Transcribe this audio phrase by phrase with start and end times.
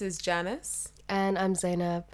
[0.00, 0.88] This is Janice.
[1.10, 2.06] And I'm Zainab.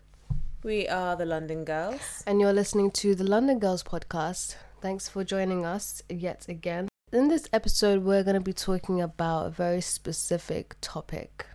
[0.64, 2.24] We are the London Girls.
[2.26, 4.56] And you're listening to the London Girls podcast.
[4.80, 6.88] Thanks for joining us yet again.
[7.12, 11.46] In this episode, we're going to be talking about a very specific topic.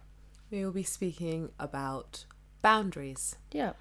[0.50, 2.24] We will be speaking about
[2.62, 3.36] boundaries.
[3.52, 3.74] Yeah.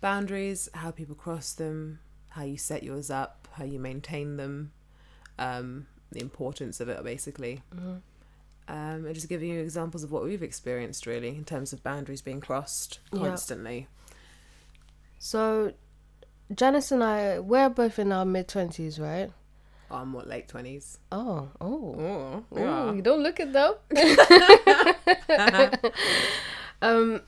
[0.00, 1.98] Boundaries, how people cross them,
[2.28, 4.70] how you set yours up, how you maintain them,
[5.40, 7.62] um, the importance of it, basically.
[7.74, 7.96] Mm-hmm.
[8.68, 12.20] Um, and just giving you examples of what we've experienced, really, in terms of boundaries
[12.20, 13.86] being crossed constantly.
[15.18, 15.72] So,
[16.52, 19.30] Janice and I, we're both in our mid 20s, right?
[19.90, 20.98] Oh, I'm what, late 20s?
[21.12, 22.44] Oh, oh.
[22.50, 22.92] Oh, yeah.
[22.92, 23.78] you don't look it though.
[26.82, 27.20] um,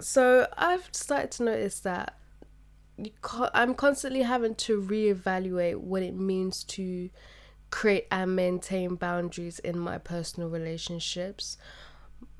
[0.00, 2.16] so I've started to notice that
[3.54, 7.08] I'm constantly having to reevaluate what it means to
[7.72, 11.56] create and maintain boundaries in my personal relationships.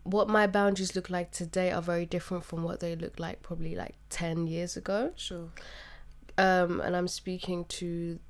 [0.05, 3.74] What my boundaries look like today are very different from what they look like probably
[3.74, 5.12] like 10 years ago.
[5.16, 5.48] Sure.
[6.36, 8.20] Um, and I'm speaking to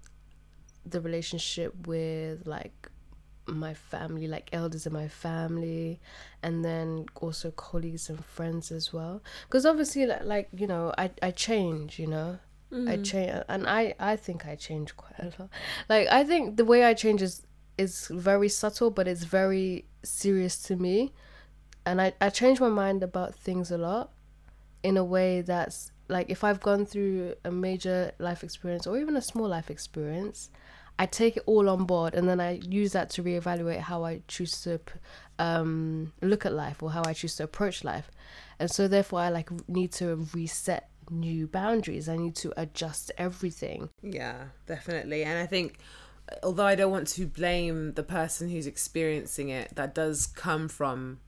[0.86, 2.88] the relationship with like
[3.46, 6.00] my family, like elders in my family,
[6.40, 9.22] and then also colleagues and friends as well.
[9.48, 12.38] Because obviously, like, like you know, I I change, you know.
[12.72, 12.88] Mm.
[12.88, 15.50] I change, and I I think I change quite a lot.
[15.88, 20.62] Like I think the way I change is is very subtle, but it's very serious
[20.64, 21.12] to me,
[21.84, 24.10] and I I change my mind about things a lot,
[24.82, 29.16] in a way that's like if I've gone through a major life experience or even
[29.16, 30.50] a small life experience,
[30.98, 34.22] I take it all on board and then I use that to reevaluate how I
[34.28, 34.80] choose to
[35.38, 38.10] um, look at life or how I choose to approach life.
[38.58, 42.08] And so therefore I like need to reset new boundaries.
[42.08, 43.90] I need to adjust everything.
[44.02, 45.24] Yeah, definitely.
[45.24, 45.78] And I think
[46.42, 51.20] although I don't want to blame the person who's experiencing it, that does come from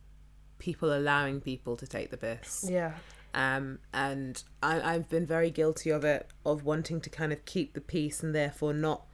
[0.58, 2.66] people allowing people to take the piss.
[2.68, 2.94] Yeah.
[3.34, 7.74] Um, and I, I've been very guilty of it, of wanting to kind of keep
[7.74, 9.06] the peace and therefore not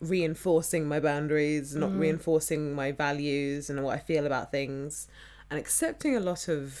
[0.00, 1.98] reinforcing my boundaries, not mm.
[1.98, 5.06] reinforcing my values and what I feel about things,
[5.50, 6.80] and accepting a lot of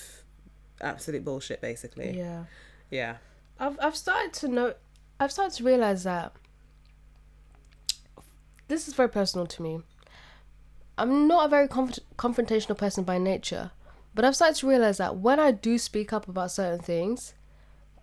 [0.80, 2.16] absolute bullshit, basically.
[2.16, 2.44] Yeah.
[2.90, 3.16] Yeah.
[3.58, 4.74] I've I've started to know,
[5.18, 6.32] I've started to realize that
[8.68, 9.80] this is very personal to me.
[10.96, 13.70] I'm not a very conf- confrontational person by nature,
[14.14, 17.34] but I've started to realize that when I do speak up about certain things,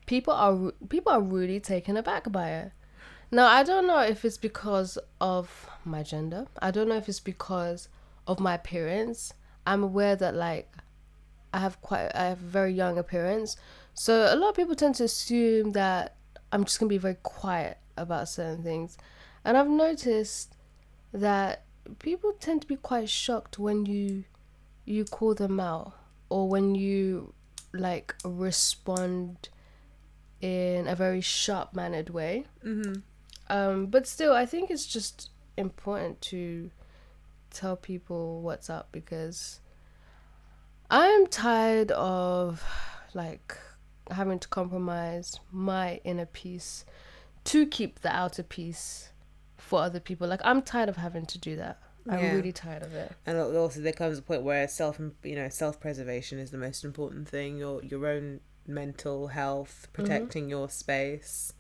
[0.06, 2.72] people are people are really taken aback by it.
[3.32, 6.48] Now, I don't know if it's because of my gender.
[6.62, 7.90] I don't know if it's because
[8.28, 9.34] of my appearance.
[9.68, 10.72] I'm aware that like
[11.54, 13.58] I have quite I have a very young appearance.
[13.96, 16.16] So a lot of people tend to assume that
[16.52, 18.98] I'm just going to be very quiet about certain things.
[19.44, 20.56] And I've noticed
[21.14, 21.64] that
[22.00, 24.26] people tend to be quite shocked when you
[24.86, 25.94] you call them out
[26.30, 27.34] or when you
[27.74, 29.50] like respond
[30.42, 32.46] in a very sharp mannered way.
[32.64, 32.94] Mm-hmm.
[33.50, 36.70] Um, but still, I think it's just important to
[37.52, 39.60] tell people what's up because
[40.90, 42.64] I'm tired of
[43.14, 43.58] like
[44.12, 46.86] having to compromise my inner peace
[47.46, 49.10] to keep the outer peace
[49.58, 50.28] for other people.
[50.28, 51.80] Like I'm tired of having to do that.
[52.08, 52.34] I'm yeah.
[52.34, 53.12] really tired of it.
[53.26, 56.84] And also, there comes a point where self, you know, self preservation is the most
[56.84, 57.58] important thing.
[57.58, 60.04] Your your own mental health, mm-hmm.
[60.04, 60.52] protecting mm-hmm.
[60.52, 61.54] your space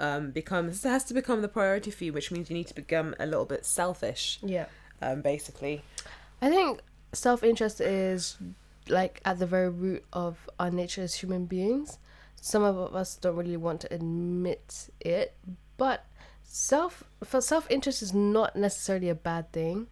[0.00, 3.14] um, becomes has to become the priority for you, which means you need to become
[3.20, 4.38] a little bit selfish.
[4.42, 4.66] Yeah.
[5.02, 5.82] Um, basically.
[6.40, 6.80] I think
[7.12, 8.38] self interest is
[8.88, 11.98] like at the very root of our nature as human beings.
[12.40, 15.34] Some of us don't really want to admit it,
[15.76, 16.06] but
[16.42, 19.86] self for self interest is not necessarily a bad thing.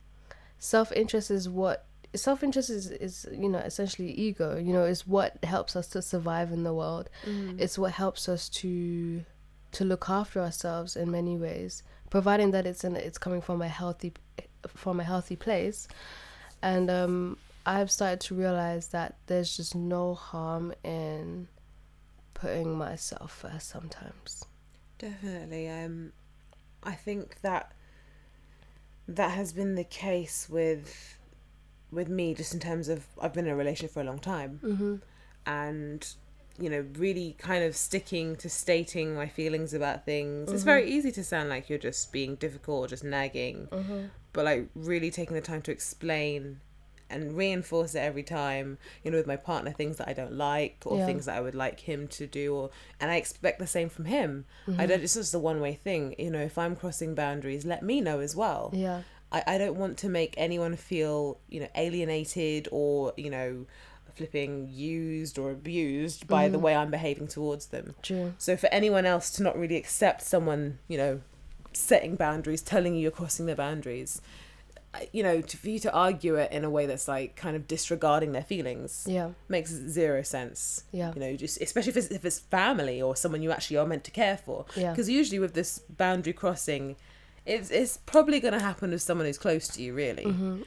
[0.58, 4.56] Self interest is what self interest is, is you know essentially ego.
[4.56, 7.08] You know, is what helps us to survive in the world.
[7.24, 7.60] Mm.
[7.60, 9.24] It's what helps us to
[9.72, 13.68] to look after ourselves in many ways, providing that it's in it's coming from a
[13.68, 14.12] healthy
[14.66, 15.88] from a healthy place.
[16.62, 21.48] And um, I've started to realize that there's just no harm in
[22.34, 24.44] putting myself first sometimes.
[24.98, 25.68] Definitely.
[25.68, 26.12] Um,
[26.82, 27.72] I think that
[29.08, 31.18] that has been the case with
[31.90, 34.60] with me just in terms of I've been in a relationship for a long time.
[34.62, 34.96] Mm-hmm.
[35.46, 36.06] And
[36.58, 40.46] you know, really kind of sticking to stating my feelings about things.
[40.46, 40.54] Mm-hmm.
[40.54, 44.06] It's very easy to sound like you're just being difficult or just nagging, mm-hmm.
[44.32, 46.60] but like really taking the time to explain
[47.10, 50.78] and reinforce it every time, you know, with my partner, things that I don't like
[50.84, 51.06] or yeah.
[51.06, 52.70] things that I would like him to do, or
[53.00, 54.44] and I expect the same from him.
[54.66, 54.80] Mm-hmm.
[54.80, 55.02] I don't.
[55.02, 56.40] It's just a one way thing, you know.
[56.40, 58.70] If I'm crossing boundaries, let me know as well.
[58.72, 59.02] Yeah.
[59.32, 63.66] I, I don't want to make anyone feel you know alienated or you know
[64.20, 67.94] flipping used or abused by the way I'm behaving towards them.
[68.02, 68.34] True.
[68.38, 71.20] So for anyone else to not really accept someone, you know,
[71.72, 74.20] setting boundaries, telling you you're crossing their boundaries,
[75.12, 77.68] you know, to, for you to argue it in a way that's like kind of
[77.68, 79.30] disregarding their feelings Yeah.
[79.48, 80.84] makes zero sense.
[80.92, 81.12] Yeah.
[81.14, 84.04] You know, just especially if it's if it's family or someone you actually are meant
[84.04, 84.66] to care for.
[84.76, 84.90] Yeah.
[84.90, 86.96] Because usually with this boundary crossing,
[87.46, 89.94] it's it's probably going to happen with someone who's close to you.
[89.94, 90.24] Really.
[90.24, 90.62] Mm-hmm.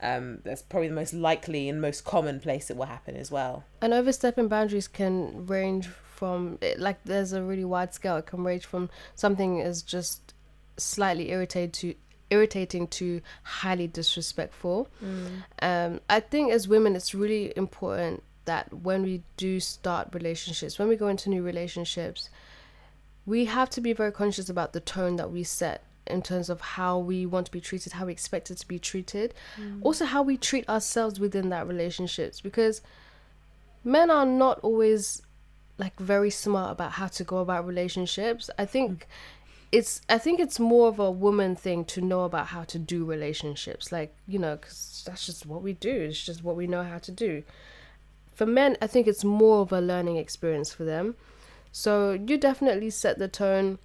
[0.00, 3.64] Um, that's probably the most likely and most common place it will happen as well.
[3.82, 8.16] And overstepping boundaries can range from like there's a really wide scale.
[8.16, 10.34] It can range from something as just
[10.76, 11.94] slightly irritated to
[12.30, 14.88] irritating to highly disrespectful.
[15.04, 15.44] Mm.
[15.62, 20.88] Um, I think as women, it's really important that when we do start relationships, when
[20.88, 22.30] we go into new relationships,
[23.26, 26.60] we have to be very conscious about the tone that we set in terms of
[26.60, 29.78] how we want to be treated, how we expect it to be treated, mm.
[29.82, 32.80] also how we treat ourselves within that relationships because
[33.84, 35.22] men are not always
[35.76, 38.50] like very smart about how to go about relationships.
[38.58, 39.06] I think mm.
[39.70, 43.04] It's I think it's more of a woman thing to know about how to do
[43.04, 43.92] relationships.
[43.92, 45.92] Like, you know, cuz that's just what we do.
[45.92, 47.42] It's just what we know how to do.
[48.32, 51.16] For men, I think it's more of a learning experience for them.
[51.72, 53.78] So, you definitely set the tone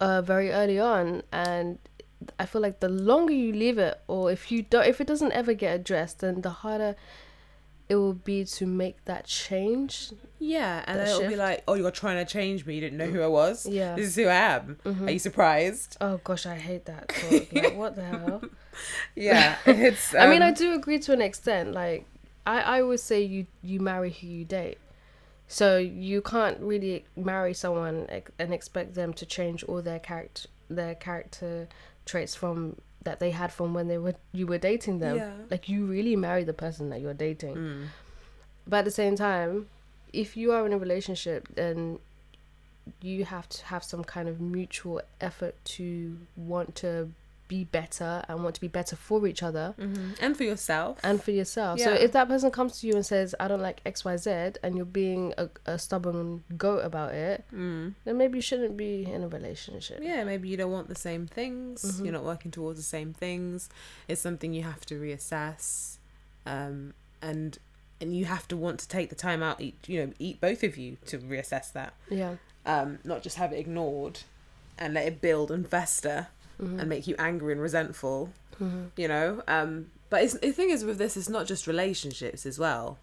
[0.00, 1.78] uh, very early on and
[2.38, 5.32] I feel like the longer you leave it or if you don't if it doesn't
[5.32, 6.94] ever get addressed then the harder
[7.92, 10.14] it will be to make that change.
[10.38, 12.74] Yeah, and then it'll be like, oh, you're trying to change me.
[12.74, 13.66] You didn't know who I was.
[13.66, 13.88] Yeah.
[13.88, 13.96] Mm-hmm.
[13.96, 14.78] This is who I am.
[14.86, 15.98] Are you surprised?
[16.00, 17.12] Oh gosh, I hate that
[17.52, 18.42] like what the hell?
[19.14, 20.14] Yeah, it's.
[20.14, 21.74] I mean, I um, do agree to an extent.
[21.74, 22.06] Like,
[22.46, 24.78] I, I always say you you marry who you date.
[25.46, 28.06] So you can't really marry someone
[28.38, 31.68] and expect them to change all their character their character
[32.06, 35.16] traits from that they had from when they were you were dating them.
[35.16, 35.32] Yeah.
[35.50, 37.56] Like you really marry the person that you're dating.
[37.56, 37.86] mm,
[38.66, 39.68] But at the same time,
[40.12, 41.98] if you are in a relationship, then
[43.00, 47.12] you have to have some kind of mutual effort to want to
[47.56, 50.16] be better and want to be better for each other mhm.
[50.24, 50.92] And for yourself.
[51.08, 51.74] and for yourself.
[51.86, 54.94] So if that person comes to you and says, I don't like XYZ, and you're
[55.04, 57.94] being a, a stubborn goat about it, Mm.
[58.04, 59.98] then maybe you shouldn't be in a relationship.
[60.02, 61.82] Yeah, maybe you don't want the same things.
[61.84, 62.04] Mhm.
[62.04, 63.68] You're not working towards the same things.
[64.08, 65.98] It's something you have to reassess,
[66.46, 67.58] um, and
[68.00, 69.60] and you have to want to take the time out.
[69.60, 71.92] Each, you know, eat both of you to reassess that.
[72.10, 72.34] Yeah.
[72.66, 74.16] Um, not just have it ignored,
[74.78, 76.28] and let it build and fester,
[76.62, 76.78] Mhm.
[76.80, 78.30] and make you angry and resentful.
[78.60, 78.90] Mhm.
[78.96, 79.42] You know.
[79.48, 82.98] Um, but it's, the thing is with this, it's not just relationships as well.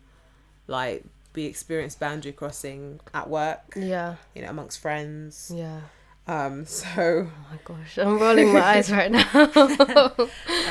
[0.68, 1.04] Like
[1.36, 3.74] we experienced boundary crossing at work.
[3.76, 4.16] Yeah.
[4.36, 5.52] You know, amongst friends.
[5.54, 5.82] Yeah.
[6.28, 7.98] Um, so Oh my gosh.
[7.98, 9.28] I'm rolling my eyes right now.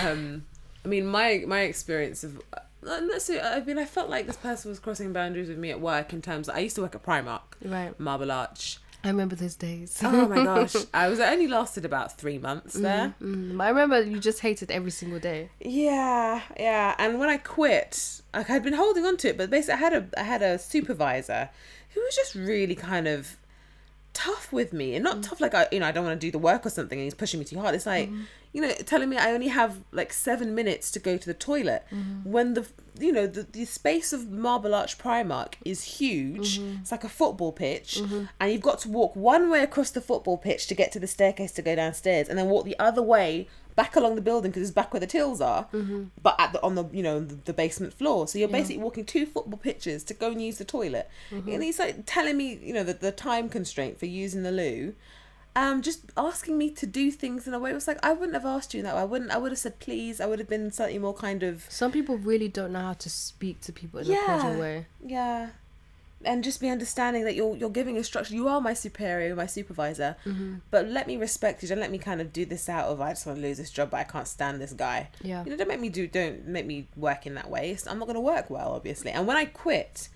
[0.05, 0.44] um
[0.85, 4.37] i mean my my experience of uh, not necessarily- i mean i felt like this
[4.37, 7.02] person was crossing boundaries with me at work in terms i used to work at
[7.04, 7.99] primark right.
[7.99, 10.00] marble arch I remember those days.
[10.05, 13.69] oh my gosh i was I only lasted about three months there Mm, but I
[13.71, 15.50] remember you just hated every single day.
[15.61, 19.75] yeah yeah and when i quit like i'd been holding on to it but basically
[19.75, 21.49] i had a i had a supervisor
[21.95, 23.37] who was just really kind of
[24.19, 25.23] tough with me and not mm.
[25.23, 27.05] tough like I you know I don't want to do the work or something and
[27.05, 27.73] he's pushing me too hard.
[27.77, 28.23] It's like mm-hmm.
[28.53, 31.85] you know telling me I only have like 7 minutes to go to the toilet
[31.93, 32.29] mm-hmm.
[32.29, 32.67] when the
[32.99, 36.59] you know the, the space of Marble Arch Primark is huge.
[36.59, 36.81] Mm-hmm.
[36.81, 37.99] It's like a football pitch
[38.41, 41.07] and you've got to walk one way across the football pitch to get to the
[41.07, 43.47] staircase to go downstairs and then walk the other way
[43.82, 45.62] back along the building because it's back where the tills are
[46.26, 48.58] but at the on the you know the, the basement floor so you're Yeah.
[48.61, 52.37] basically walking two football pitches to go and use the toilet and he's like telling
[52.42, 54.94] me you know the, the time constraint for using the loo
[55.56, 58.35] um just asking me to do things in a way it was like i wouldn't
[58.40, 59.00] have asked you that Way.
[59.00, 61.54] i wouldn't i would have said please i would have been slightly more kind of
[61.68, 64.26] Some people really don't know how to speak to people in a Yeah.
[64.26, 64.87] cordial way.
[65.04, 65.50] yeah
[66.25, 70.17] and just be understanding that you're you're giving instruction you are my superior my supervisor.
[70.71, 71.69] But let me respect you.
[71.69, 73.71] Don't let me kind of do this out of i just want to lose this
[73.71, 75.11] job but i can't stand this guy.
[75.23, 75.45] Yeah.
[75.45, 77.71] you know don't make me do don't make me work in that way.
[77.71, 79.11] It's- i'm not going to work well obviously.
[79.13, 80.09] And when i quit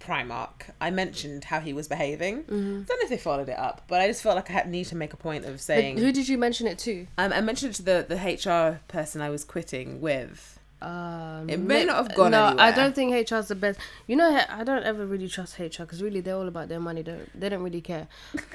[0.00, 2.40] primark i mentioned how he was behaving.
[2.48, 4.68] I don't know if they followed it up but i just felt like i had
[4.68, 7.06] need to make a point of But saying who did you mention it to?
[7.16, 8.16] um, i mentioned it to the the
[8.50, 12.70] hr person i was quitting with Um, It may ma- not have gone No, I
[12.70, 13.78] don't think HR's the best.
[14.06, 17.02] You know, I don't ever really trust HR because really they're all about their money.
[17.02, 17.48] Don't they?
[17.48, 18.06] Don't really care.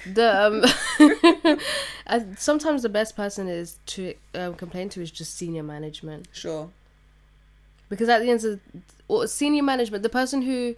[0.06, 0.64] The um,
[2.08, 6.70] I, sometimes the best person is to um, complain to is just senior management sure
[7.90, 8.60] because at the end of
[9.08, 10.76] or senior management, the person who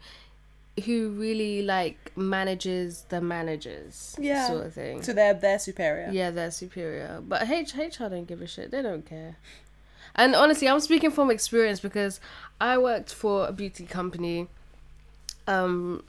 [0.86, 4.48] who really like manages the managers, Yeah.
[4.48, 5.02] sort of thing.
[5.02, 7.22] to their their superior Yeah, they're superior.
[7.22, 8.72] But H HR don't give a shit.
[8.72, 9.36] They don't care.
[10.16, 12.20] And honestly, I'm speaking from experience because
[12.60, 14.48] I worked for a beauty company.
[15.48, 16.04] Um.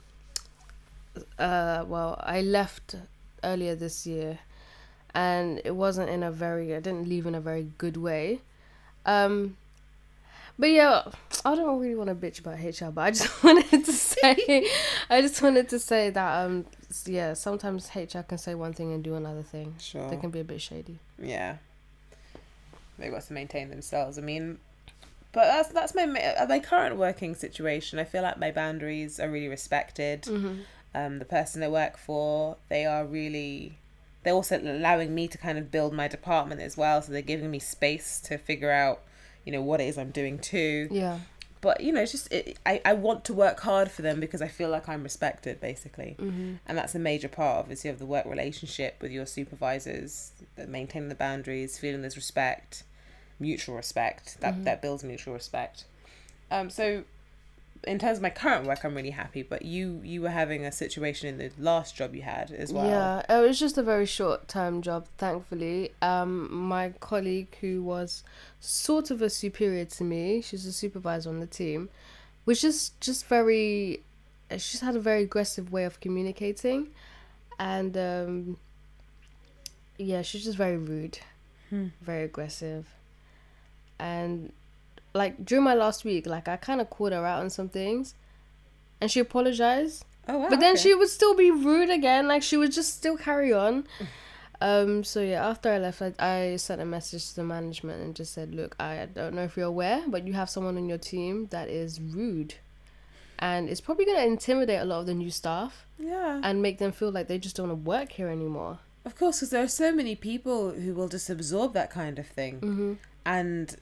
[1.39, 1.85] Uh.
[1.87, 2.95] Well, I left
[3.43, 4.39] earlier this year,
[5.13, 6.75] and it wasn't in a very.
[6.75, 8.39] I didn't leave in a very good way.
[9.05, 9.57] Um.
[10.59, 11.03] But yeah,
[11.43, 14.69] I don't really want to bitch about HR, but I just wanted to say,
[15.09, 16.65] I just wanted to say that um,
[17.05, 19.75] yeah, sometimes HR can say one thing and do another thing.
[19.79, 20.07] Sure.
[20.09, 20.99] They can be a bit shady.
[21.17, 21.57] Yeah.
[22.97, 24.17] They've got to maintain themselves.
[24.17, 24.59] I mean,
[25.31, 27.99] but that's that's my my current working situation.
[27.99, 30.23] I feel like my boundaries are really respected.
[30.23, 30.59] Mm-hmm.
[30.95, 33.79] Um, the person I work for, they are really.
[34.23, 37.01] They're also allowing me to kind of build my department as well.
[37.01, 39.01] So they're giving me space to figure out,
[39.43, 40.87] you know, what it is I'm doing too.
[40.89, 41.19] Yeah.
[41.63, 44.41] But you know, it's just it, I I want to work hard for them because
[44.41, 46.15] I feel like I'm respected basically.
[46.19, 46.55] Mm-hmm.
[46.67, 51.09] and that's a major part obviously of the work relationship with your supervisors that maintaining
[51.09, 52.83] the boundaries feeling there's respect
[53.39, 54.63] mutual respect that Mhm.
[54.65, 55.85] that builds mutual respect
[56.51, 57.03] um so
[57.85, 60.71] in terms of my current work i'm really happy but you you were having a
[60.71, 64.05] situation in the last job you had as well Yeah, it was just a very
[64.05, 65.91] short term job, thankfully.
[66.01, 68.23] Um, my colleague, who was
[68.59, 71.89] sort of a superior to me, she's a supervisor on the team,
[72.45, 74.01] was just just very.
[74.51, 76.89] She just had a very aggressive way of communicating,
[77.59, 78.57] and um,
[79.97, 81.19] yeah, she's just very rude,
[81.69, 81.87] Hmm.
[82.01, 82.85] very aggressive,
[83.99, 84.51] and
[85.13, 88.15] like during my last week, like I kind of called her out on some things,
[89.01, 90.05] and she apologized.
[90.27, 90.81] oh wow But then okay.
[90.83, 92.27] she would still be rude again.
[92.27, 93.85] Like she would just still carry on.
[94.61, 95.03] Um.
[95.03, 98.31] So yeah, after I left, I, I sent a message to the management and just
[98.33, 101.47] said, "Look, I don't know if you're aware, but you have someone on your team
[101.49, 102.53] that is rude,
[103.39, 106.93] and it's probably gonna intimidate a lot of the new staff yeah and make them
[106.93, 109.67] feel like they just don't want to work here anymore." of course because there are
[109.67, 112.93] so many people who will just absorb that kind of thing Mm-hmm.
[113.25, 113.75] and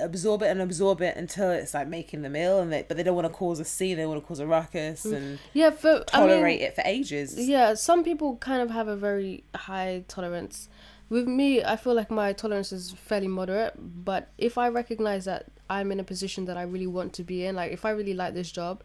[0.00, 3.02] absorb it and absorb it until it's like making them ill and they but they
[3.02, 5.14] don't want to cause a scene they want to cause a ruckus mm.
[5.14, 5.70] and Yeah.
[5.70, 9.44] For tolerate I mean, it for ages Yeah, some people kind of have a very
[9.54, 10.68] high tolerance.
[11.08, 15.46] With me, I feel like my tolerance is fairly moderate, but if I recognize that
[15.68, 18.14] I'm in a position that I really want to be in, like if I really
[18.14, 18.84] like this job,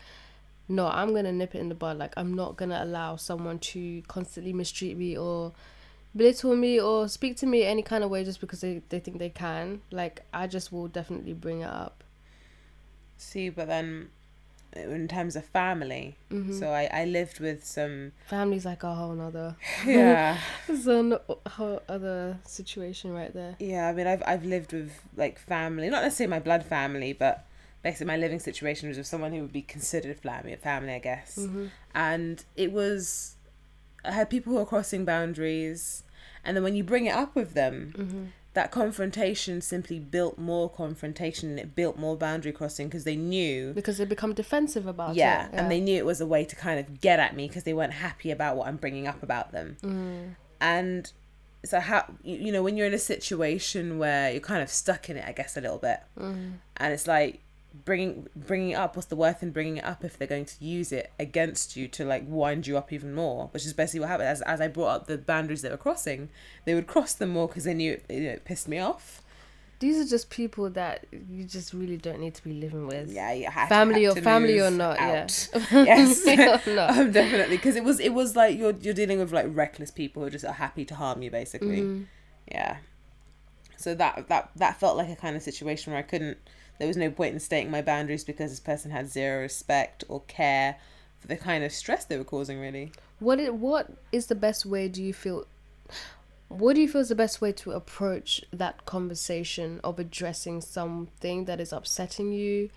[0.68, 1.98] no, I'm to nip it in the bud.
[1.98, 5.54] Like I'm not to allow someone to constantly mistreat me or
[6.16, 9.20] belittle me or speak to me any kind of way just because they, they think
[9.20, 9.82] they can.
[9.92, 12.04] Like I just will definitely bring it up.
[13.18, 14.10] See, but then
[14.76, 19.14] in terms of family, hmm so I, I lived with some Family's like a whole
[19.14, 19.56] nother,
[19.86, 23.56] yeah it's a whole other situation right there.
[23.60, 27.46] yeah I mean I've I've lived with like family not necessarily my blood family but
[27.84, 31.36] basically my living situation was with someone who would be considered family family I guess
[31.38, 33.35] hmm and it was
[34.08, 36.04] I had people who were crossing boundaries
[36.44, 40.70] and then when you bring it up with them hmm that confrontation simply built more
[40.70, 45.14] confrontation and it built more boundary crossing because they knew because they become defensive about
[45.14, 45.52] yeah, it.
[45.56, 47.74] and they knew it was a way to kind of get at me because they
[47.74, 49.76] weren't happy about what I'm bringing up about them.
[49.84, 50.36] Mm.
[50.62, 51.12] And
[51.66, 55.10] so how you you know when you're in a situation where you're kind of stuck
[55.10, 56.54] in it, I guess a little bit, Mm.
[56.78, 57.42] and it's like
[57.84, 58.96] bringing bringing it up.
[58.96, 61.88] What's the worth in bringing it up if they're going to use it against you
[61.90, 63.50] to like wind you up even more?
[63.52, 64.30] Which is basically what happened.
[64.30, 66.30] As as I brought up the boundaries they were crossing,
[66.66, 69.22] they would cross them more because they knew it, you know, it pissed me off.
[69.80, 73.12] These are just people that you just really don't need to be living with.
[73.12, 75.50] Yeah, you had Family had or to family or not, out.
[75.54, 75.60] yeah.
[75.84, 76.26] Yes.
[76.66, 76.92] or not.
[76.98, 80.24] um, definitely because it was it was like you're you're dealing with like reckless people
[80.24, 82.06] who just are happy to harm you basically Mhm.
[82.50, 82.78] yeah
[83.76, 86.38] so that that that felt like a kind of situation where i couldn't
[86.78, 90.22] there was no point in stating my boundaries because this person had zero respect or
[90.28, 90.78] care
[91.20, 94.66] for the kind of stress they were causing really What it, what is the best
[94.66, 95.46] way do you feel
[96.48, 101.46] what do you feel is the best way to approach that conversation of addressing something
[101.46, 102.70] that is upsetting you?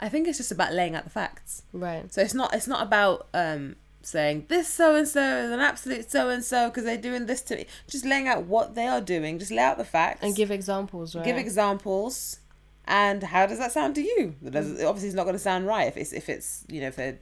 [0.00, 2.12] i think it's just about laying out the facts Right.
[2.12, 3.76] so it's not it's not about um
[4.08, 7.42] saying this so and so is an absolute so and so because they're doing this
[7.42, 7.66] to me.
[7.88, 9.38] Just laying out what they are doing.
[9.38, 10.20] Just lay out the facts.
[10.22, 11.24] And give examples, right?
[11.24, 12.38] give examples.
[12.86, 14.34] And how does that sound to you?
[14.44, 16.88] It does obviously it's not going to sound right if it's if it's you know
[16.88, 17.18] if they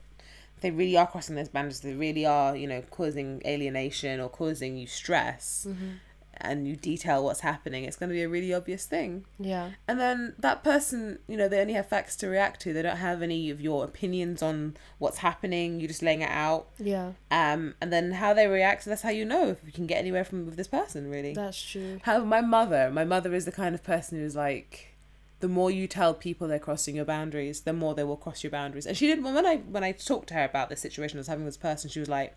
[0.61, 4.77] they really are crossing those boundaries they really are you know causing alienation or causing
[4.77, 5.67] you stress.
[5.69, 5.95] Mhm.
[6.41, 9.71] And you detail what's happening it's going to be a really obvious thing Yeah.
[9.87, 12.97] and then that person you know they only have facts to react to they don't
[12.97, 17.13] have any of your opinions on what's happening you're just laying it out Yeah.
[17.31, 20.23] um and then how they react that's how you know if you can get anywhere
[20.23, 21.99] from with this person really That's true.
[22.03, 24.95] However, my mother, my mother is the kind of person who's like,
[25.39, 28.49] the more you tell people they're crossing your boundaries, the more they will cross your
[28.51, 28.85] boundaries.
[28.87, 29.23] And she didn't.
[29.23, 31.61] when I when I talked to her about this situation I was having with this
[31.61, 32.35] person, she was like,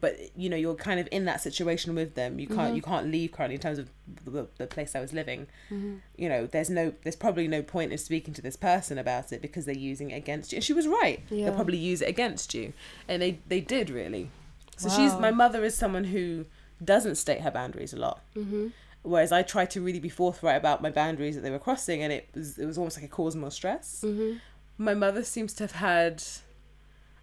[0.00, 2.76] but you know you're kind of in that situation with them you can't Mm-hmm.
[2.76, 3.90] you can't leave currently in terms of
[4.24, 5.96] the, the place i was living Mm-hmm.
[6.16, 9.42] you know there's no there's probably no point in speaking to this person about it
[9.42, 11.46] because they're using it against you and she was right Yeah.
[11.46, 12.72] they'll probably use it against you
[13.08, 14.30] and they they did really
[14.76, 16.44] so she's my mother is someone who
[16.84, 18.68] doesn't state her boundaries a lot Mm-hmm.
[19.02, 22.12] whereas i tried to really be forthright about my boundaries that they were crossing and
[22.12, 24.36] it was it was almost like it caused more stress Mm-hmm.
[24.78, 26.22] my mother seems to have had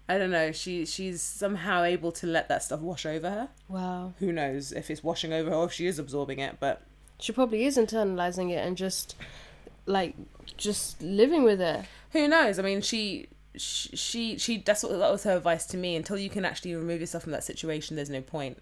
[0.08, 3.48] I don't know, she she's somehow able to let that stuff wash over her.
[3.68, 4.12] Wow.
[4.20, 6.82] Who knows if it's washing over her or if she is absorbing it, but
[7.18, 9.16] She probably is internalizing it and just
[9.86, 10.14] like
[10.56, 11.84] just living with it.
[12.12, 12.58] who knows?
[12.58, 16.18] I mean, she she she, she that's what that was her advice to me until
[16.18, 18.60] you can actually remove yourself from that situation there's no point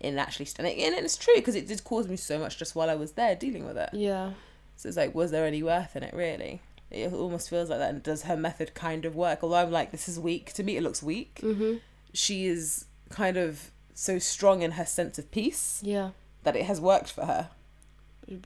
[0.00, 2.74] in actually st- and, and it's true because it did cause me so much just
[2.74, 3.90] while I was there dealing with it.
[3.92, 4.30] Yeah.
[4.76, 6.60] So it's like was there any worth in it really?
[6.92, 9.40] It almost feels like that and does her method kind of work?
[9.42, 11.40] Although I'm like this is weak to me it looks weak.
[11.42, 11.76] Mm-hmm.
[12.12, 16.10] she is kind of so strong in her sense of peace Yeah.
[16.44, 17.50] that it has worked for her.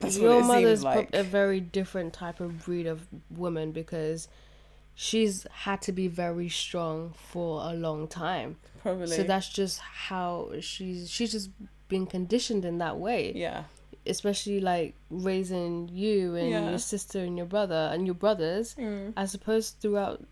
[0.00, 1.10] That's Your mother's like.
[1.14, 4.26] a very different type of breed of woman because
[4.94, 8.56] she's had to be very strong for a long time.
[8.82, 9.06] Probably.
[9.08, 11.50] So that's just how she's she's just
[11.88, 13.32] been conditioned in that way.
[13.34, 13.64] yeah.
[14.08, 16.68] Especially like raising you and Yeah.
[16.70, 18.74] your sister and your brother and your brothers.
[18.78, 19.12] Mm.
[19.16, 20.24] I suppose throughout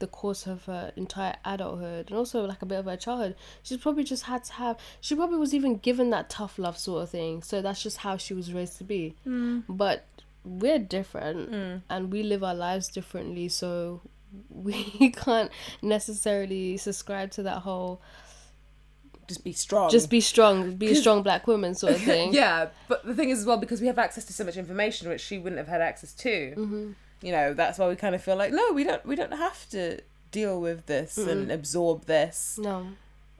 [0.00, 3.34] the course of her entire adulthood and also like a bit of her childhood,
[3.64, 4.78] she's probably just had to have.
[5.00, 7.42] She probably was even given that tough love sort of thing.
[7.42, 9.16] So that's just how she was raised to be.
[9.26, 9.64] Mm.
[9.68, 10.06] But
[10.44, 11.82] we're different Mm.
[11.90, 13.48] and we live our lives differently.
[13.48, 14.02] So
[14.50, 15.50] we can't
[15.82, 18.00] necessarily subscribe to that whole
[19.28, 19.90] Just be strong.
[19.90, 22.32] just be strong, be a strong black woman sort of thing.
[22.34, 25.08] yeah, but the thing is as well because we have access to so much information
[25.08, 26.52] which she wouldn't have had access to.
[26.54, 29.34] hmm You know, that's why we kind of feel like no, we don't we don't
[29.34, 32.58] have to deal with this and absorb this.
[32.60, 32.88] No.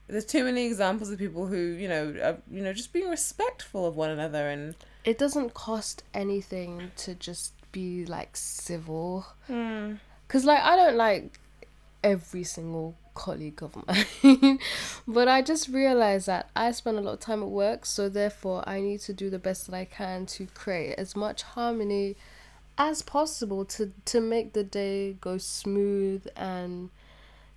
[0.09, 3.87] There's too many examples of people who, you know, are, you know, just being respectful
[3.87, 4.75] of one another and
[5.05, 9.27] It doesn't cost anything to just be like civil.
[10.29, 11.39] Cause like I don't like
[12.03, 14.59] every single colleague of mine,
[15.09, 18.63] but I just realized that I spend a lot of time at work, so therefore
[18.67, 22.17] I need to do the best that I can to create as much harmony
[22.79, 26.91] as possible to to make the day go smooth and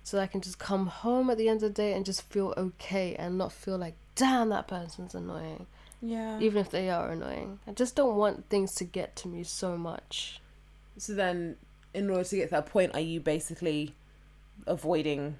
[0.02, 2.52] so I can just come home at the end of the day and just feel
[2.56, 5.66] okay and not feel like damn that person's annoying
[6.02, 6.38] yeah.
[6.40, 7.60] even if they are annoying.
[7.66, 10.40] I just don't want things to get to me so much.
[10.98, 11.56] So then,
[11.94, 13.94] in order to get to that point, are you basically
[14.66, 15.38] avoiding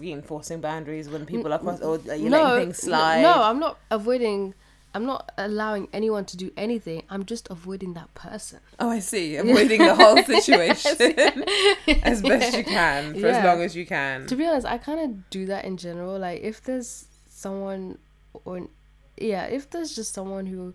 [0.00, 3.22] reinforcing boundaries when people are cross, or are you letting things slide?
[3.22, 4.54] No, I'm not avoiding.
[4.96, 7.02] I'm not allowing anyone to do anything.
[7.10, 8.60] I'm just avoiding that person.
[8.78, 9.34] Oh, I see.
[9.44, 10.92] Avoiding the whole situation
[12.04, 14.26] as best you can for as long as you can.
[14.28, 16.16] To be honest, I kind of do that in general.
[16.16, 17.98] Like if there's someone,
[18.44, 18.68] or
[19.16, 20.74] yeah, if there's just someone who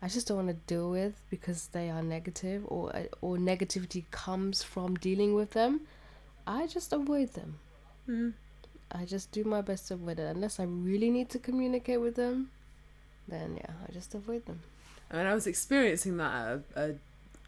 [0.00, 4.62] I just don't want to deal with because they are negative, or or negativity comes
[4.62, 5.82] from dealing with them,
[6.46, 7.58] I just avoid them.
[8.08, 8.32] Mm.
[8.92, 10.34] I just do my best to avoid it.
[10.34, 12.50] Unless I really need to communicate with them,
[13.26, 14.60] then yeah, I just avoid them.
[15.10, 16.90] I mean, I was experiencing that at a,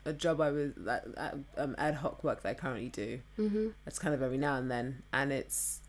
[0.07, 3.21] a, a job I was that, that um, ad hoc work that I currently do.
[3.39, 3.69] Mm-hmm.
[3.87, 5.81] It's kind of every now and then, and it's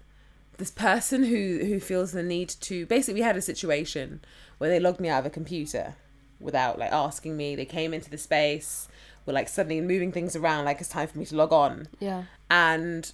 [0.58, 4.22] this person who who feels the need to basically we had a situation
[4.58, 5.96] where they logged me out of a computer
[6.40, 7.56] without like asking me.
[7.56, 8.88] They came into the space,
[9.26, 12.24] were like suddenly moving things around like it's time for me to log on, Yeah.
[12.50, 13.12] and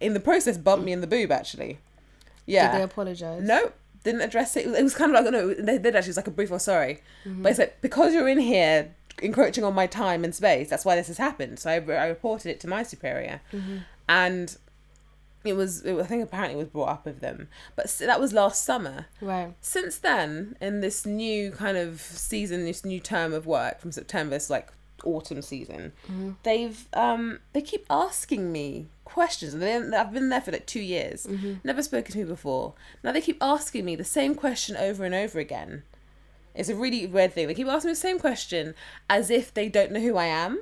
[0.00, 1.78] in the process bumped me in the boob actually.
[2.46, 2.72] Yeah.
[2.72, 3.42] Did they apologize?
[3.42, 3.72] No,
[4.04, 4.66] didn't address it.
[4.66, 6.08] It was kind of like no, they did actually.
[6.08, 7.42] It was like a brief or sorry, mm-hmm.
[7.42, 10.70] but it's like because you're in here encroaching on my time and space.
[10.70, 11.58] That's why this has happened.
[11.58, 13.78] So I, I reported it to my superior, mm-hmm.
[14.08, 14.56] and
[15.44, 15.82] it was.
[15.82, 19.06] It, I think apparently it was brought up with them, but that was last summer.
[19.20, 19.54] Right.
[19.60, 24.36] Since then, in this new kind of season, this new term of work from September,
[24.36, 24.72] it's like
[25.04, 25.92] autumn season.
[26.06, 26.30] Mm-hmm.
[26.42, 30.80] They've um they keep asking me questions, and they, I've been there for like two
[30.80, 31.54] years, mm-hmm.
[31.64, 32.74] never spoken to me before.
[33.02, 35.82] Now they keep asking me the same question over and over again.
[36.54, 37.46] It's a really weird thing.
[37.46, 38.74] They keep asking me the same question
[39.08, 40.60] as if they don't know who I am.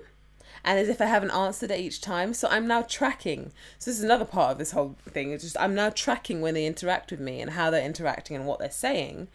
[0.64, 3.52] And as if I haven't answered it each time, so I'm now tracking.
[3.78, 5.30] So this is another part of this whole thing.
[5.30, 8.46] It's just I'm now tracking when they interact with me and how they're interacting and
[8.46, 9.28] what they're saying,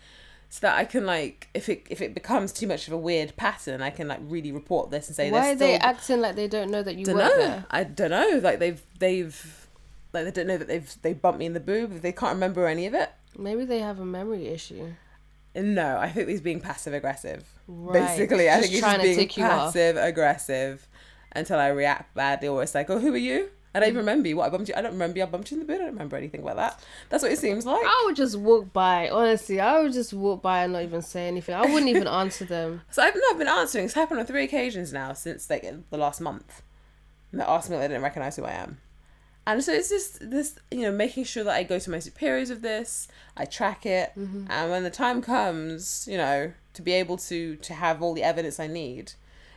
[0.54, 3.36] so that I can like if it if it becomes too much of a weird
[3.38, 6.36] pattern, I can like really report this and say Why are they still- acting like
[6.36, 7.38] they don't know that you don't know.
[7.38, 7.66] there?
[7.72, 8.40] I don't know.
[8.44, 9.68] Like they've they've
[10.14, 12.02] like they don't know that they've they bumped me in the boob.
[12.02, 13.10] They can't remember any of it.
[13.38, 14.92] Maybe they have a memory issue.
[15.56, 17.46] No, I think he's being passive aggressive.
[17.68, 17.94] Right.
[17.94, 19.74] Basically, I Just think he's just being tick you off.
[19.74, 20.88] passive aggressive
[21.34, 23.50] until I react badly, or it's like, oh, who are you?
[23.74, 24.08] I don't even mm.
[24.08, 24.38] remember you.
[24.38, 24.76] What I bumped you.
[24.76, 25.24] I don't remember you.
[25.24, 25.78] I bumped you in the bin.
[25.78, 26.84] I don't remember anything about that.
[27.10, 27.82] That's what it seems like.
[27.84, 29.10] I would just walk by.
[29.10, 31.56] Honestly, I would just walk by and not even say anything.
[31.56, 32.82] I wouldn't even answer them.
[32.92, 33.86] So I've not been answering.
[33.86, 36.62] It's happened on three occasions now since like the last month.
[37.32, 38.80] And they asked me if they didn't recognize who I am.
[39.48, 42.50] And so it's just this, you know, making sure that I go to my superiors
[42.50, 43.08] with this.
[43.36, 44.46] I track it, mm-hmm.
[44.50, 48.24] and when the time comes, you know, to be able to to have all the
[48.24, 49.14] evidence I need,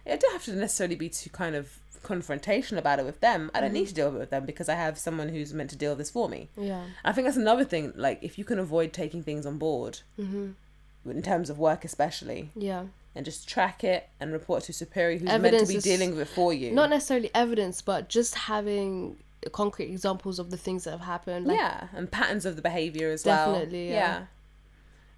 [0.07, 3.51] it don't have to necessarily be too kind of confrontational about it with them.
[3.55, 5.71] I don't need to deal with it with them because I have someone who's meant
[5.71, 6.49] to deal with this for me.
[6.57, 6.85] Yeah.
[7.05, 7.93] I think that's another thing.
[7.97, 11.11] Like, if you can avoid taking things on board, Mm-hmm.
[11.11, 12.85] in terms of work especially, Yeah.
[13.14, 16.11] and just track it and report to superior who's Evidence meant to be is- dealing
[16.12, 16.73] with it for you.
[16.73, 19.17] Not necessarily evidence, but just having
[19.53, 21.47] concrete examples of the things that have happened.
[21.47, 23.53] Like, yeah, and patterns of the behavior as well.
[23.53, 24.25] Definitely, yeah.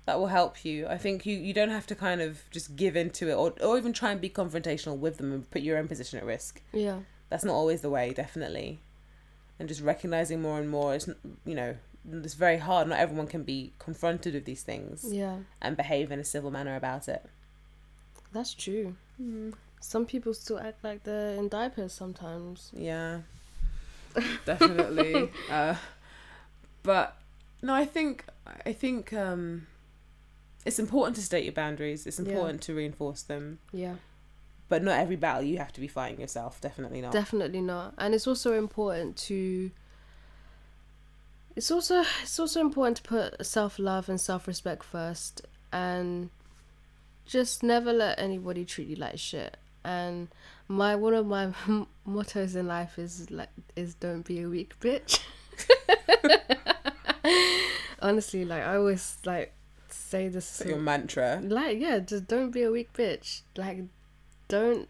[0.06, 0.86] That will help you.
[0.86, 3.76] I think you, you don't have to kind of just give into it or, or
[3.76, 6.62] even try and be confrontational with them and put your own position at risk.
[6.72, 7.00] Yeah.
[7.28, 8.78] That's not always the way, definitely.
[9.58, 11.08] And just recognizing more and more, it's,
[11.44, 11.76] you know,
[12.12, 12.86] it's very hard.
[12.88, 15.38] Not everyone can be confronted with these things Yeah.
[15.60, 17.24] and behave in a civil manner about it.
[18.32, 18.94] That's true.
[19.80, 22.70] Some people still act like they're in diapers sometimes.
[22.76, 23.20] Yeah,
[24.44, 25.30] definitely.
[25.50, 25.74] uh,
[26.82, 27.16] but
[27.62, 28.24] no, I think
[28.64, 29.66] I think um,
[30.66, 32.06] it's important to state your boundaries.
[32.06, 32.28] It's Yeah.
[32.28, 33.58] important to reinforce them.
[33.72, 33.96] Yeah.
[34.68, 36.60] But not every battle you have to be fighting yourself.
[36.60, 37.12] Definitely not.
[37.12, 37.94] Definitely not.
[37.98, 39.70] And it's also important to
[41.54, 45.40] it's also it's also important to put self love and self respect first
[45.72, 46.30] and
[47.24, 49.56] just never let anybody treat you like shit.
[49.84, 50.28] And
[50.68, 51.52] my one of my
[52.04, 55.20] mottos in life is like is don't be a weak bitch.
[58.02, 59.52] Honestly, like I always like
[59.96, 61.40] say this Is that your mantra.
[61.42, 63.84] like yeah just don't be a weak bitch like
[64.48, 64.88] don't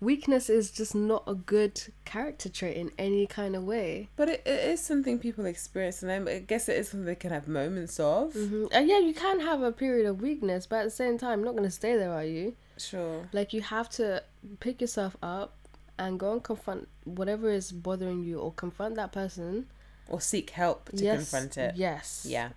[0.00, 4.42] weakness is just not a good character trait in any kind of way But it,
[4.44, 7.98] it is something people experience, and I guess it is something they can have moments
[7.98, 8.34] of.
[8.34, 11.42] hmm and yeah you can have a period of weakness but at the same time
[11.42, 13.28] not going to stay there are you Sure.
[13.32, 14.22] like you have to
[14.60, 15.54] pick yourself up
[15.98, 19.66] and go and confront whatever is bothering you or confront that person
[20.08, 21.76] Or seek help to yes confront it.
[21.76, 22.50] yes Yeah.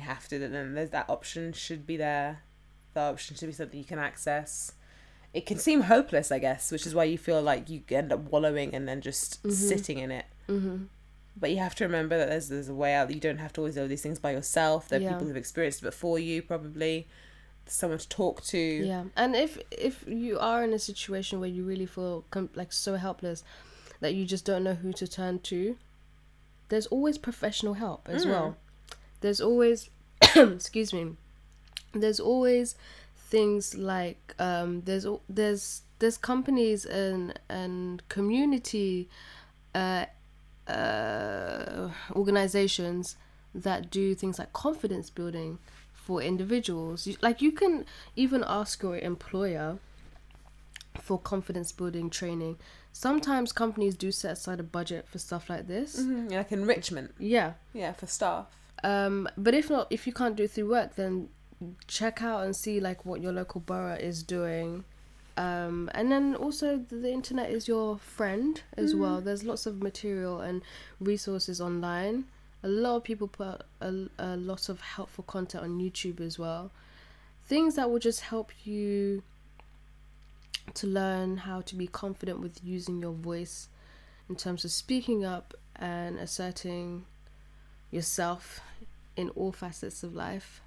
[0.00, 0.38] You have to.
[0.38, 2.42] Then there's that option should be there.
[2.94, 4.72] The option should be something you can access.
[5.32, 8.20] It can seem hopeless, I guess, which is why you feel like you end up
[8.32, 9.52] wallowing and then just Mhm.
[9.52, 10.26] sitting in it.
[10.48, 10.84] mm-hmm.
[11.36, 13.14] But you have to remember that there's there's a way out.
[13.14, 14.88] You don't have to always do these things by yourself.
[14.88, 15.12] There are Yeah.
[15.12, 17.06] people who've experienced it before you, probably.
[17.66, 18.58] Someone to talk to.
[18.58, 22.72] Yeah, and if if you are in a situation where you really feel com- like
[22.72, 23.44] so helpless
[24.00, 25.78] that you just don't know who to turn to,
[26.68, 28.30] there's always professional help as Mm.
[28.30, 28.56] well.
[29.20, 29.90] There's always,
[30.36, 31.16] excuse me,
[31.92, 32.74] there's always
[33.16, 39.08] things like um, there's there's there's companies and and community
[39.74, 40.06] uh,
[40.66, 43.16] uh, organizations
[43.54, 45.58] that do things like confidence building
[45.92, 47.08] for individuals.
[47.20, 47.84] Like you can
[48.16, 49.78] even ask your employer
[51.00, 52.56] for confidence building training.
[52.92, 55.96] Sometimes companies do set aside a budget for stuff like this.
[56.00, 57.14] Mhm, Like enrichment.
[57.18, 57.54] Yeah.
[57.72, 58.46] Yeah, for staff.
[58.82, 61.28] Um, but if not, if you can't do it through work, then
[61.86, 64.84] check out and see like what your local borough is doing.
[65.36, 69.20] Um, and then also the, internet is your friend as well.
[69.20, 70.62] There's lots of material and
[71.00, 72.24] resources online.
[72.62, 76.70] A lot of people put a, a lot of helpful content on YouTube as well.
[77.46, 79.22] Things that will just help you
[80.74, 83.68] to learn how to be confident with using your voice
[84.28, 87.06] in terms of speaking up and asserting
[87.90, 88.60] yourself
[89.16, 90.60] in all facets of life.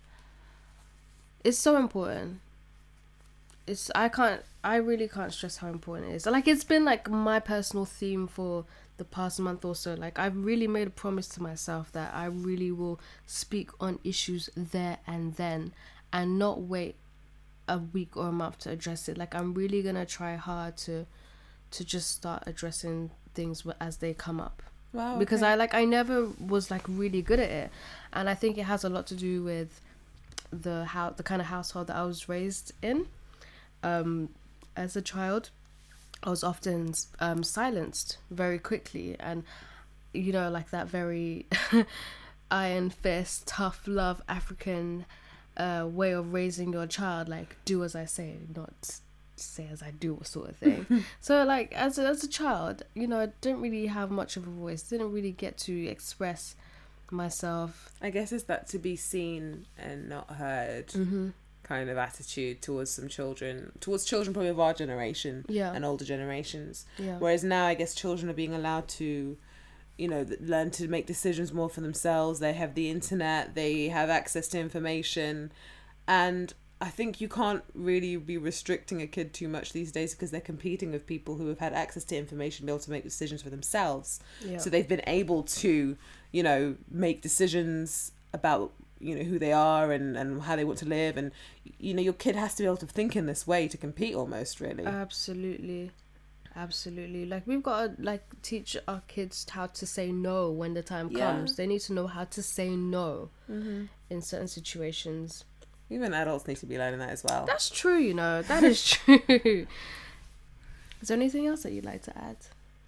[1.43, 2.39] It's so important.
[3.65, 6.25] It's I can't I really can't stress how important it is.
[6.25, 8.65] Like it's been like my personal theme for
[8.97, 9.93] the past month or so.
[9.93, 14.49] Like I've really made a promise to myself that I really will speak on issues
[14.55, 15.73] there and then
[16.11, 16.95] and not wait
[17.67, 19.17] a week or a month to address it.
[19.17, 21.05] Like I'm really gonna try hard to
[21.71, 24.61] to just start addressing things as they come up
[24.93, 25.17] Wow.
[25.17, 25.51] because okay.
[25.51, 27.71] I like I never was like really good at it,
[28.13, 29.81] and I think it has a lot to do with
[30.51, 33.07] the how the kind of household that I was raised in.
[33.81, 34.29] Um,
[34.75, 35.49] as a child,
[36.23, 39.43] I was often um, silenced very quickly, and
[40.13, 41.47] you know, like that very
[42.51, 45.05] iron fist, tough love African
[45.57, 47.27] uh, way of raising your child.
[47.27, 48.99] Like, do as I say, not
[49.35, 51.03] say as I do, sort of thing.
[51.19, 54.45] so, like, as a, as a child, you know, I didn't really have much of
[54.47, 54.83] a voice.
[54.83, 56.55] Didn't really get to express
[57.11, 57.91] myself.
[58.01, 60.87] I guess it's that to be seen and not heard.
[60.87, 61.29] Mm-hmm.
[61.63, 65.71] kind of attitude towards some children, towards children probably of our generation Yeah.
[65.73, 66.85] and older generations.
[66.97, 67.17] Yeah.
[67.19, 69.37] Whereas now, I guess children are being allowed to,
[69.97, 72.39] you know, learn to make decisions more for themselves.
[72.39, 75.51] They have the internet, they have access to information.
[76.05, 80.31] And I think you can't really be restricting a kid too much these days because
[80.31, 83.41] they're competing with people who have had access to information, be able to make decisions
[83.41, 84.19] for themselves.
[84.45, 84.57] Yeah.
[84.57, 85.95] So they've been able to,
[86.33, 90.79] you know, make decisions about you know who they are and and how they want
[90.79, 91.31] to live and
[91.77, 94.15] you know your kid has to be able to think in this way to compete
[94.15, 95.91] almost really Absolutely.
[96.55, 97.25] Absolutely.
[97.25, 101.09] Like we've got to like teach our kids how to say no when the time
[101.11, 101.31] Yeah.
[101.31, 101.55] comes.
[101.55, 103.85] They need to know how to say no mm-hmm.
[104.09, 105.45] in certain situations.
[105.89, 108.41] Even adults need to be learning that as well That's true, you know.
[108.41, 109.67] That is true.
[111.01, 112.37] Is there anything else that you'd like to add?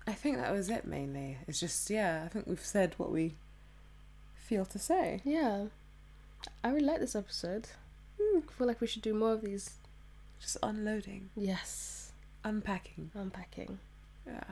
[0.08, 1.38] I think that was it mainly.
[1.48, 3.36] It's just yeah, I think we've said what we
[4.36, 5.22] feel to say.
[5.26, 5.66] Yeah.
[6.64, 7.68] I really like this episode.
[8.22, 8.40] Hmm.
[8.48, 9.72] I feel like we should do more of these.
[10.40, 12.12] Just unloading, Yes.
[12.44, 13.10] unpacking.
[13.16, 13.80] Unpacking.
[14.28, 14.44] Yeah.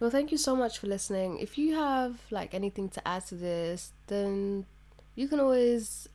[0.00, 1.38] Well, thank you so much for listening.
[1.38, 4.66] If you have like anything to add to this, then
[5.14, 6.08] you can always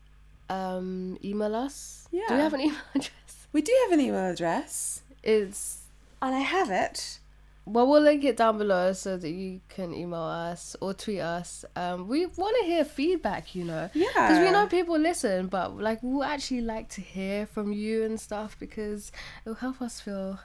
[0.53, 2.07] um, email us.
[2.11, 2.21] Yeah.
[2.27, 3.47] Do we have an email address?
[3.51, 5.81] We do have an email address, It's
[6.21, 7.19] and I have it.
[7.65, 11.63] well, we'll link it down below so that you can email us or tweet us.
[11.75, 14.07] Um, we want to hear feedback, you know, Yeah.
[14.13, 18.19] because we know people listen, but like we'll actually like to hear from you and
[18.19, 19.11] stuff because
[19.45, 20.39] it'll help us feel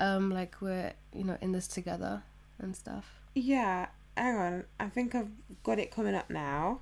[0.00, 2.22] um like we're you know in this together
[2.58, 3.06] and stuff.
[3.34, 4.64] Yeah, hang on.
[4.80, 5.30] I think I've
[5.62, 6.80] got it coming up now.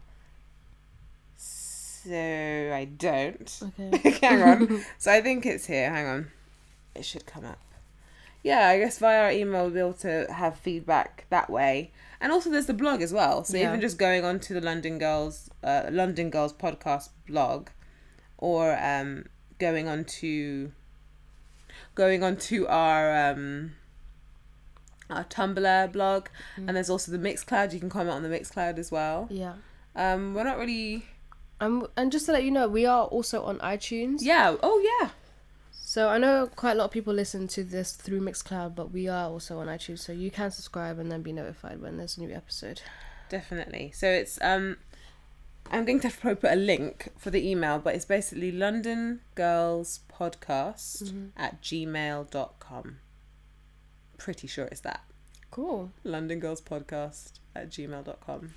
[2.04, 3.62] So I don't.
[3.80, 4.10] Okay.
[4.26, 4.84] hang on.
[4.98, 5.90] So I think it's here.
[5.90, 6.30] Hang on.
[6.94, 7.58] It should come up.
[8.42, 11.92] Yeah, I guess via our email we'll be able to have feedback that way.
[12.20, 13.44] And also there's the blog as well.
[13.44, 13.68] So Yeah.
[13.68, 17.68] even just going on to the London Girls uh, London Girls podcast blog
[18.38, 19.26] or um
[19.58, 20.72] going on to
[21.94, 23.72] going on to our um
[25.08, 27.72] our Tumblr blog and there's also the Mixcloud.
[27.72, 29.28] You can comment on the Mixcloud as well.
[29.30, 29.54] Yeah.
[29.94, 31.04] Um we're not really
[31.62, 34.18] Um, and just to let you know, we are also on iTunes.
[34.20, 34.56] Yeah.
[34.62, 35.10] Oh yeah.
[35.70, 39.08] So I know quite a lot of people listen to this through Mixcloud, but we
[39.08, 42.20] are also on iTunes, so you can subscribe and then be notified when there's a
[42.20, 42.82] new episode.
[43.28, 43.92] Definitely.
[43.94, 44.76] So it's um
[45.70, 50.00] I'm going to probably put a link for the email, but it's basically London Girls
[50.12, 52.96] Podcast at gmail.com.
[54.18, 55.04] Pretty sure it's that.
[55.52, 55.92] Cool.
[56.02, 58.54] London Girls Podcast at gmail.com.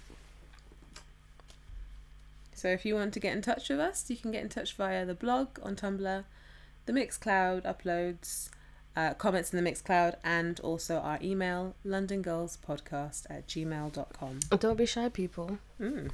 [2.56, 4.74] So if you want to get in touch with us, you can get in touch
[4.76, 6.24] via the blog on Tumblr,
[6.86, 8.50] the Mixcloud uploads,
[8.96, 14.40] uh, comments in the Mixcloud, and also our email, londongirlspodcast at gmail.com.
[14.58, 15.60] Don't be shy, people.
[15.80, 16.12] Mm.